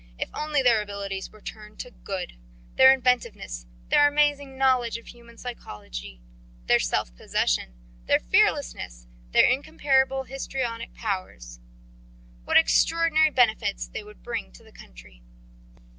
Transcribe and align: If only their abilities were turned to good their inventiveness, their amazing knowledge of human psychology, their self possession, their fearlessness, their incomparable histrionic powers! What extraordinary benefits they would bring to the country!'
If 0.17 0.29
only 0.33 0.63
their 0.63 0.81
abilities 0.81 1.29
were 1.31 1.41
turned 1.41 1.77
to 1.81 1.91
good 1.91 2.33
their 2.75 2.91
inventiveness, 2.91 3.67
their 3.89 4.07
amazing 4.07 4.57
knowledge 4.57 4.97
of 4.97 5.05
human 5.05 5.37
psychology, 5.37 6.19
their 6.65 6.79
self 6.79 7.15
possession, 7.15 7.75
their 8.07 8.19
fearlessness, 8.19 9.05
their 9.31 9.45
incomparable 9.47 10.23
histrionic 10.23 10.95
powers! 10.95 11.59
What 12.45 12.57
extraordinary 12.57 13.29
benefits 13.29 13.85
they 13.87 14.03
would 14.03 14.23
bring 14.23 14.51
to 14.53 14.63
the 14.63 14.71
country!' 14.71 15.21